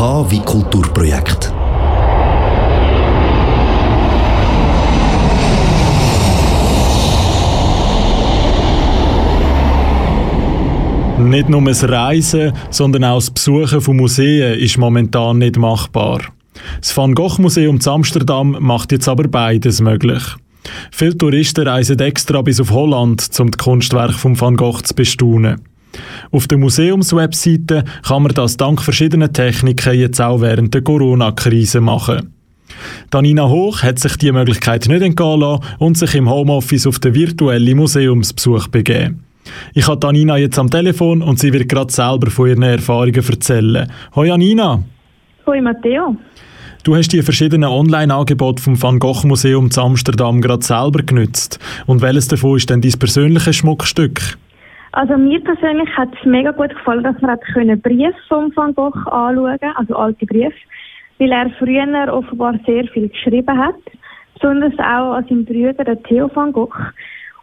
[0.00, 1.52] Wie Kulturprojekt.
[11.18, 16.20] Nicht nur das Reisen, sondern auch das Besuchen von Museen ist momentan nicht machbar.
[16.80, 20.22] Das Van Gogh Museum zu Amsterdam macht jetzt aber beides möglich.
[20.92, 25.60] Viele Touristen reisen extra bis auf Holland, um das Kunstwerk von Van Gogh zu bestaunen.
[26.30, 32.34] Auf der Museumswebseite kann man das dank verschiedener Techniken jetzt auch während der Corona-Krise machen.
[33.10, 37.14] Danina Hoch hat sich diese Möglichkeit nicht entgehen lassen und sich im Homeoffice auf den
[37.14, 39.24] virtuellen Museumsbesuch begeben.
[39.74, 43.90] Ich habe Danina jetzt am Telefon und sie wird gerade selber von ihren Erfahrungen erzählen.
[44.14, 44.82] Hoi Anina!
[45.46, 46.16] Hoi Matteo!
[46.82, 51.58] Du hast die verschiedenen Online-Angebote vom Van Gogh Museum zu Amsterdam gerade selber genützt.
[51.86, 54.38] Und welches davon ist denn dein persönliches Schmuckstück?
[54.92, 59.08] Also mir persönlich hat es mega gut gefallen, dass man können Briefe vom Van Gogh
[59.08, 60.56] anschauen also alte Briefe,
[61.18, 63.76] weil er früher offenbar sehr viel geschrieben hat,
[64.34, 66.74] besonders auch an seinem Bruder, der Theo van Gogh.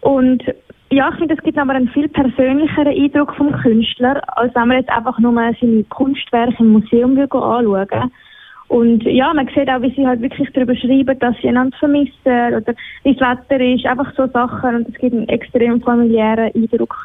[0.00, 0.42] Und
[0.90, 4.78] ja, ich finde, es gibt aber einen viel persönlicheren Eindruck vom Künstler, als wenn man
[4.78, 8.10] jetzt einfach nur seine Kunstwerke im Museum anschauen
[8.68, 12.14] Und ja, man sieht auch, wie sie halt wirklich darüber schreiben, dass sie einander vermissen
[12.24, 16.96] oder wie das Wetter ist, einfach so Sachen und es gibt einen extrem familiären Eindruck.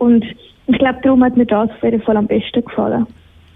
[0.00, 0.24] Und
[0.66, 3.06] ich glaube, darum hat mir das auf jeden Fall am besten gefallen.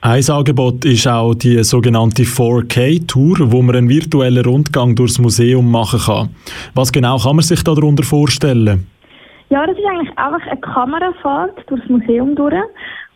[0.02, 6.00] Ein Angebot ist auch die sogenannte 4K-Tour, wo man einen virtuellen Rundgang durchs Museum machen
[6.00, 6.28] kann.
[6.74, 8.86] Was genau kann man sich darunter vorstellen?
[9.48, 12.54] Ja, das ist eigentlich einfach eine Kamerafahrt durchs Museum durch.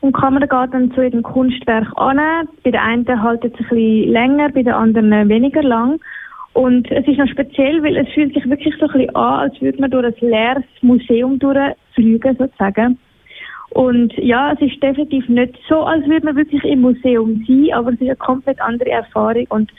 [0.00, 2.18] Und die Kamera geht dann zu jedem Kunstwerk an.
[2.64, 6.00] Bei der einen haltet es ein bisschen länger, bei der anderen weniger lang.
[6.54, 9.60] Und es ist noch speziell, weil es fühlt sich wirklich so ein bisschen an, als
[9.60, 12.98] würde man durch ein leeres Museum durchfliegen, sozusagen.
[13.70, 17.90] Und ja, es ist definitiv nicht so, als würde man wirklich im Museum sein, aber
[17.90, 19.70] es ist eine komplett andere Erfahrung und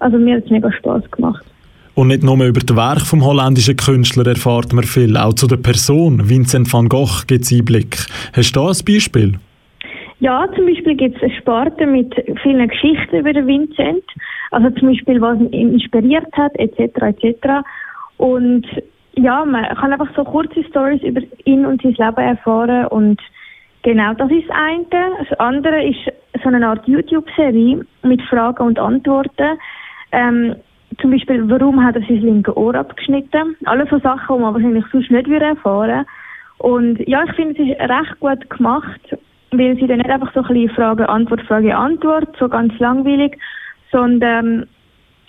[0.00, 1.44] also mir hat es mega Spaß gemacht.
[1.94, 5.58] Und nicht nur über das Werk vom holländischen Künstler erfahrt man viel, auch zu der
[5.58, 8.06] Person Vincent van Gogh gibt es Einblick.
[8.32, 9.38] Hast du da ein Beispiel?
[10.20, 14.04] Ja, zum Beispiel gibt es eine Sparte mit vielen Geschichten über den Vincent,
[14.50, 17.48] also zum Beispiel, was ihn inspiriert hat, etc., etc.
[18.18, 18.66] Und
[19.22, 23.20] ja, man kann einfach so kurze Stories über ihn und sein Leben erfahren und
[23.82, 25.26] genau, das ist das eine.
[25.28, 25.98] Das andere ist
[26.42, 29.58] so eine Art YouTube-Serie mit Fragen und Antworten.
[30.12, 30.56] Ähm,
[31.00, 33.56] zum Beispiel, warum hat er sein linke Ohr abgeschnitten?
[33.64, 36.06] Alle so Sachen, die man wahrscheinlich sonst nicht erfahren würde.
[36.58, 39.00] Und ja, ich finde, es ist recht gut gemacht,
[39.52, 43.38] weil sie dann nicht einfach so ein bisschen Frage, Antwort, Frage, Antwort, so ganz langweilig,
[43.90, 44.66] sondern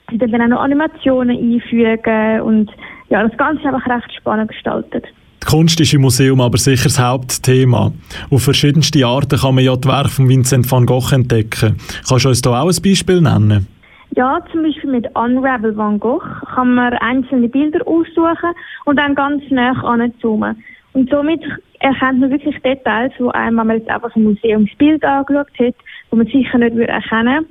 [0.09, 2.71] sie dann auch noch Animationen einfügen und
[3.11, 5.05] ja, das Ganze ist einfach recht spannend gestaltet.
[5.43, 7.91] Die Kunst ist im Museum aber sicher das Hauptthema.
[8.29, 11.77] Auf verschiedenste Arten kann man ja die Werke von Vincent van Gogh entdecken.
[12.07, 13.67] Kannst du uns da auch ein Beispiel nennen?
[14.15, 16.23] Ja, zum Beispiel mit Unravel Van Gogh
[16.53, 18.53] kann man einzelne Bilder aussuchen
[18.85, 20.63] und dann ganz nah anzoomen.
[20.93, 21.41] Und somit
[21.79, 25.75] erkennt man wirklich Details, wo einem, wenn man jetzt einfach ein Museumsbild angeschaut hat,
[26.09, 27.45] wo man sicher nicht würde erkennen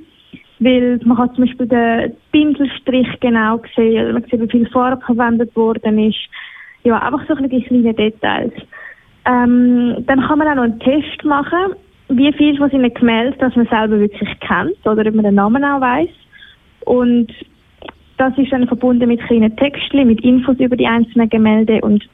[0.61, 5.55] weil man kann zum Beispiel den Pinselstrich genau sehen, man sieht, wie viel Farbe verwendet
[5.55, 6.19] worden ist.
[6.83, 8.53] Ja, einfach so ein bisschen kleine Details.
[9.25, 11.73] Ähm, dann kann man auch noch einen Test machen,
[12.09, 15.63] wie viel von seinen Gemälden, dass man selber wirklich kennt oder ob man den Namen
[15.63, 16.09] auch weiß.
[16.85, 17.31] Und
[18.17, 22.07] das ist dann verbunden mit kleinen Texten, mit Infos über die einzelnen Gemälde und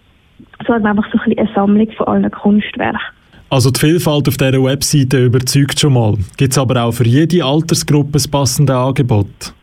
[0.66, 3.17] so hat man einfach so ein bisschen eine Sammlung von allen Kunstwerken.
[3.50, 6.16] Also die Vielfalt auf dieser Webseite überzeugt schon mal.
[6.36, 9.54] Gibt es aber auch für jede Altersgruppe das passende Angebot?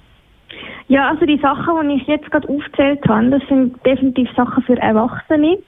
[0.89, 4.79] Ja, also die Sachen, die ich jetzt gerade aufgezählt habe, das sind definitiv Sachen für
[4.79, 5.59] Erwachsene.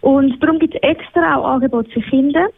[0.00, 2.48] Und darum gibt es extra auch Angebote für Kinder.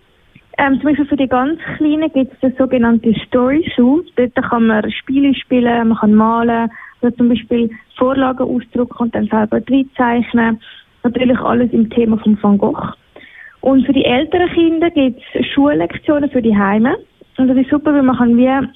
[0.58, 4.02] Ähm, zum Beispiel für die ganz Kleinen gibt es das sogenannte Story Zoo.
[4.14, 9.26] Dort kann man Spiele spielen, man kann malen, oder zum Beispiel Vorlagen ausdrucken und dann
[9.26, 10.60] selber reinzeichnen.
[11.02, 12.94] Natürlich alles im Thema von Van Gogh.
[13.64, 16.98] Und für die älteren Kinder gibt es Schullektionen für die Heime.
[17.38, 18.68] Und das ist super, weil man kann wie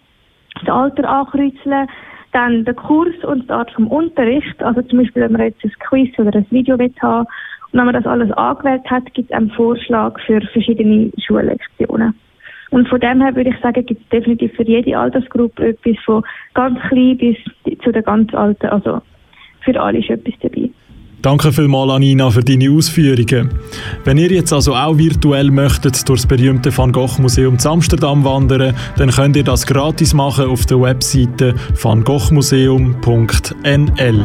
[0.60, 1.86] das Alter ankreuzeln,
[2.32, 4.62] dann den Kurs und die Art vom Unterricht.
[4.62, 7.26] Also zum Beispiel, wenn man jetzt ein Quiz oder ein Video haben
[7.70, 12.14] und wenn man das alles angewählt hat, gibt es einen Vorschlag für verschiedene Schullektionen.
[12.70, 16.22] Und von dem her würde ich sagen, gibt es definitiv für jede Altersgruppe etwas von
[16.54, 17.36] ganz klein bis
[17.84, 19.02] zu der ganz alten, also
[19.60, 20.70] für alle ist etwas dabei.
[21.20, 23.50] Danke vielmals, Anina, für deine Ausführungen.
[24.04, 28.24] Wenn ihr jetzt also auch virtuell möchtet durch das berühmte Van Gogh Museum zu Amsterdam
[28.24, 34.24] wandern, dann könnt ihr das gratis machen auf der Webseite vangoghmuseum.nl.